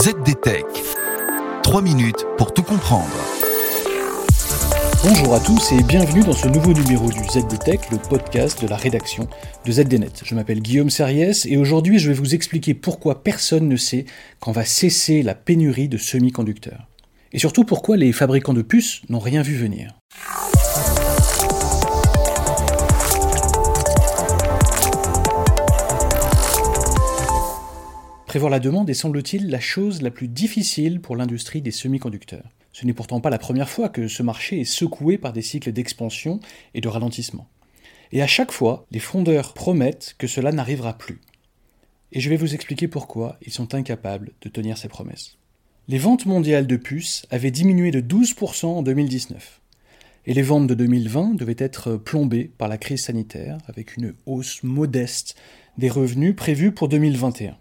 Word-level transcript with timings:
ZDTech. 0.00 0.64
3 1.64 1.82
minutes 1.82 2.24
pour 2.36 2.54
tout 2.54 2.62
comprendre. 2.62 3.10
Bonjour 5.02 5.34
à 5.34 5.40
tous 5.40 5.72
et 5.72 5.82
bienvenue 5.82 6.22
dans 6.22 6.34
ce 6.34 6.46
nouveau 6.46 6.72
numéro 6.72 7.10
du 7.10 7.18
ZDTech, 7.18 7.90
le 7.90 7.98
podcast 8.08 8.62
de 8.62 8.68
la 8.68 8.76
rédaction 8.76 9.26
de 9.66 9.72
ZDNet. 9.72 10.22
Je 10.22 10.36
m'appelle 10.36 10.60
Guillaume 10.60 10.88
Serriès 10.88 11.46
et 11.46 11.56
aujourd'hui 11.56 11.98
je 11.98 12.12
vais 12.12 12.14
vous 12.14 12.36
expliquer 12.36 12.74
pourquoi 12.74 13.24
personne 13.24 13.68
ne 13.68 13.74
sait 13.74 14.04
quand 14.38 14.52
va 14.52 14.64
cesser 14.64 15.22
la 15.22 15.34
pénurie 15.34 15.88
de 15.88 15.98
semi-conducteurs. 15.98 16.86
Et 17.32 17.40
surtout 17.40 17.64
pourquoi 17.64 17.96
les 17.96 18.12
fabricants 18.12 18.54
de 18.54 18.62
puces 18.62 19.02
n'ont 19.08 19.18
rien 19.18 19.42
vu 19.42 19.56
venir. 19.56 19.98
Prévoir 28.38 28.52
la 28.52 28.60
demande 28.60 28.88
est 28.88 28.94
semble-t-il 28.94 29.50
la 29.50 29.58
chose 29.58 30.00
la 30.00 30.12
plus 30.12 30.28
difficile 30.28 31.00
pour 31.00 31.16
l'industrie 31.16 31.60
des 31.60 31.72
semi-conducteurs. 31.72 32.48
Ce 32.70 32.86
n'est 32.86 32.92
pourtant 32.92 33.20
pas 33.20 33.30
la 33.30 33.38
première 33.38 33.68
fois 33.68 33.88
que 33.88 34.06
ce 34.06 34.22
marché 34.22 34.60
est 34.60 34.64
secoué 34.64 35.18
par 35.18 35.32
des 35.32 35.42
cycles 35.42 35.72
d'expansion 35.72 36.38
et 36.72 36.80
de 36.80 36.86
ralentissement. 36.86 37.48
Et 38.12 38.22
à 38.22 38.28
chaque 38.28 38.52
fois, 38.52 38.86
les 38.92 39.00
fondeurs 39.00 39.54
promettent 39.54 40.14
que 40.18 40.28
cela 40.28 40.52
n'arrivera 40.52 40.96
plus. 40.96 41.20
Et 42.12 42.20
je 42.20 42.30
vais 42.30 42.36
vous 42.36 42.54
expliquer 42.54 42.86
pourquoi 42.86 43.40
ils 43.44 43.52
sont 43.52 43.74
incapables 43.74 44.30
de 44.40 44.48
tenir 44.48 44.78
ces 44.78 44.86
promesses. 44.86 45.36
Les 45.88 45.98
ventes 45.98 46.26
mondiales 46.26 46.68
de 46.68 46.76
puces 46.76 47.26
avaient 47.30 47.50
diminué 47.50 47.90
de 47.90 48.00
12% 48.00 48.66
en 48.66 48.82
2019. 48.82 49.60
Et 50.26 50.34
les 50.34 50.42
ventes 50.42 50.68
de 50.68 50.74
2020 50.74 51.34
devaient 51.34 51.56
être 51.58 51.96
plombées 51.96 52.52
par 52.56 52.68
la 52.68 52.78
crise 52.78 53.02
sanitaire, 53.02 53.58
avec 53.66 53.96
une 53.96 54.14
hausse 54.26 54.62
modeste 54.62 55.34
des 55.76 55.88
revenus 55.88 56.36
prévus 56.36 56.70
pour 56.70 56.86
2021. 56.86 57.58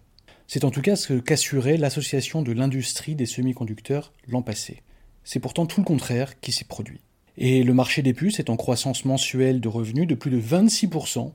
C'est 0.47 0.63
en 0.63 0.71
tout 0.71 0.81
cas 0.81 0.95
ce 0.95 1.13
qu'assurait 1.13 1.75
l'Association 1.75 2.41
de 2.41 2.53
l'industrie 2.53 3.15
des 3.15 3.25
semi-conducteurs 3.25 4.13
l'an 4.29 4.41
passé. 4.41 4.81
C'est 5.25 5.41
pourtant 5.41 5.65
tout 5.65 5.81
le 5.81 5.85
contraire 5.85 6.39
qui 6.39 6.53
s'est 6.53 6.63
produit. 6.63 7.01
Et 7.37 7.63
le 7.63 7.73
marché 7.73 8.01
des 8.01 8.13
puces 8.13 8.39
est 8.39 8.49
en 8.49 8.55
croissance 8.55 9.03
mensuelle 9.03 9.59
de 9.59 9.67
revenus 9.67 10.07
de 10.07 10.15
plus 10.15 10.31
de 10.31 10.39
26% 10.39 11.31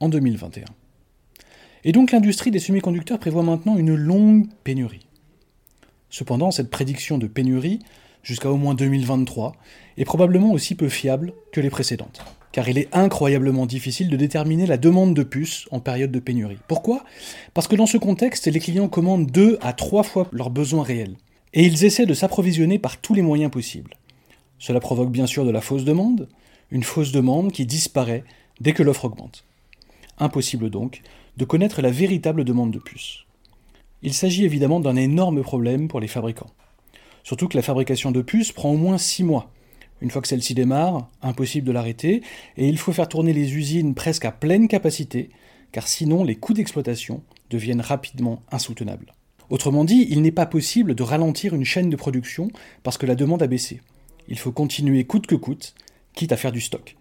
en 0.00 0.08
2021. 0.08 0.64
Et 1.84 1.92
donc 1.92 2.10
l'industrie 2.10 2.50
des 2.50 2.58
semi-conducteurs 2.58 3.20
prévoit 3.20 3.44
maintenant 3.44 3.78
une 3.78 3.94
longue 3.94 4.48
pénurie. 4.64 5.06
Cependant, 6.10 6.50
cette 6.50 6.70
prédiction 6.70 7.18
de 7.18 7.28
pénurie, 7.28 7.78
jusqu'à 8.24 8.50
au 8.50 8.56
moins 8.56 8.74
2023, 8.74 9.54
est 9.96 10.04
probablement 10.04 10.50
aussi 10.50 10.74
peu 10.74 10.88
fiable 10.88 11.32
que 11.52 11.60
les 11.60 11.70
précédentes 11.70 12.24
car 12.52 12.68
il 12.68 12.78
est 12.78 12.88
incroyablement 12.92 13.66
difficile 13.66 14.08
de 14.08 14.16
déterminer 14.16 14.66
la 14.66 14.76
demande 14.76 15.14
de 15.14 15.22
puces 15.22 15.66
en 15.70 15.80
période 15.80 16.10
de 16.10 16.18
pénurie. 16.18 16.58
Pourquoi? 16.68 17.04
Parce 17.54 17.68
que 17.68 17.76
dans 17.76 17.86
ce 17.86 17.96
contexte, 17.96 18.46
les 18.46 18.60
clients 18.60 18.88
commandent 18.88 19.30
deux 19.30 19.58
à 19.60 19.72
trois 19.72 20.02
fois 20.02 20.28
leurs 20.32 20.50
besoins 20.50 20.82
réels, 20.82 21.16
et 21.54 21.64
ils 21.64 21.84
essaient 21.84 22.06
de 22.06 22.14
s'approvisionner 22.14 22.78
par 22.78 22.98
tous 22.98 23.14
les 23.14 23.22
moyens 23.22 23.50
possibles. 23.50 23.94
Cela 24.58 24.80
provoque 24.80 25.10
bien 25.10 25.26
sûr 25.26 25.44
de 25.44 25.50
la 25.50 25.60
fausse 25.60 25.84
demande, 25.84 26.28
une 26.70 26.82
fausse 26.82 27.12
demande 27.12 27.52
qui 27.52 27.66
disparaît 27.66 28.24
dès 28.60 28.72
que 28.72 28.82
l'offre 28.82 29.06
augmente. 29.06 29.44
Impossible 30.18 30.70
donc 30.70 31.02
de 31.36 31.44
connaître 31.44 31.80
la 31.80 31.90
véritable 31.90 32.44
demande 32.44 32.70
de 32.70 32.78
puces. 32.78 33.24
Il 34.02 34.12
s'agit 34.12 34.44
évidemment 34.44 34.80
d'un 34.80 34.96
énorme 34.96 35.42
problème 35.42 35.88
pour 35.88 36.00
les 36.00 36.08
fabricants. 36.08 36.50
Surtout 37.22 37.48
que 37.48 37.56
la 37.56 37.62
fabrication 37.62 38.12
de 38.12 38.22
puces 38.22 38.52
prend 38.52 38.70
au 38.70 38.76
moins 38.76 38.98
six 38.98 39.24
mois, 39.24 39.50
une 40.00 40.10
fois 40.10 40.22
que 40.22 40.28
celle-ci 40.28 40.54
démarre, 40.54 41.08
impossible 41.22 41.66
de 41.66 41.72
l'arrêter, 41.72 42.22
et 42.56 42.68
il 42.68 42.78
faut 42.78 42.92
faire 42.92 43.08
tourner 43.08 43.32
les 43.32 43.54
usines 43.54 43.94
presque 43.94 44.24
à 44.24 44.32
pleine 44.32 44.68
capacité, 44.68 45.30
car 45.72 45.86
sinon 45.86 46.24
les 46.24 46.36
coûts 46.36 46.54
d'exploitation 46.54 47.22
deviennent 47.50 47.80
rapidement 47.80 48.42
insoutenables. 48.50 49.14
Autrement 49.50 49.84
dit, 49.84 50.06
il 50.10 50.22
n'est 50.22 50.30
pas 50.30 50.46
possible 50.46 50.94
de 50.94 51.02
ralentir 51.02 51.54
une 51.54 51.64
chaîne 51.64 51.90
de 51.90 51.96
production 51.96 52.48
parce 52.82 52.98
que 52.98 53.06
la 53.06 53.16
demande 53.16 53.42
a 53.42 53.48
baissé. 53.48 53.80
Il 54.28 54.38
faut 54.38 54.52
continuer 54.52 55.04
coûte 55.04 55.26
que 55.26 55.34
coûte, 55.34 55.74
quitte 56.14 56.32
à 56.32 56.36
faire 56.36 56.52
du 56.52 56.60
stock. 56.60 56.96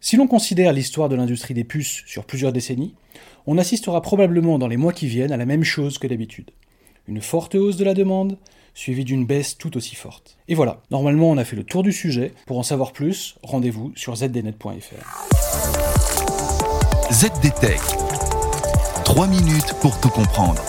Si 0.00 0.16
l'on 0.16 0.28
considère 0.28 0.72
l'histoire 0.72 1.08
de 1.08 1.16
l'industrie 1.16 1.54
des 1.54 1.64
puces 1.64 2.04
sur 2.06 2.24
plusieurs 2.24 2.52
décennies, 2.52 2.94
on 3.46 3.58
assistera 3.58 4.00
probablement 4.00 4.58
dans 4.58 4.68
les 4.68 4.76
mois 4.76 4.92
qui 4.92 5.08
viennent 5.08 5.32
à 5.32 5.36
la 5.36 5.46
même 5.46 5.64
chose 5.64 5.98
que 5.98 6.06
d'habitude. 6.06 6.52
Une 7.08 7.20
forte 7.20 7.56
hausse 7.56 7.76
de 7.76 7.84
la 7.84 7.94
demande, 7.94 8.38
suivi 8.78 9.04
d'une 9.04 9.26
baisse 9.26 9.58
tout 9.58 9.76
aussi 9.76 9.96
forte. 9.96 10.36
Et 10.46 10.54
voilà, 10.54 10.82
normalement 10.92 11.30
on 11.30 11.36
a 11.36 11.44
fait 11.44 11.56
le 11.56 11.64
tour 11.64 11.82
du 11.82 11.92
sujet. 11.92 12.32
Pour 12.46 12.58
en 12.58 12.62
savoir 12.62 12.92
plus, 12.92 13.34
rendez-vous 13.42 13.92
sur 13.96 14.14
zdnet.fr. 14.14 15.26
ZDTech. 17.12 17.80
3 19.04 19.26
minutes 19.26 19.74
pour 19.80 19.98
tout 20.00 20.10
comprendre. 20.10 20.62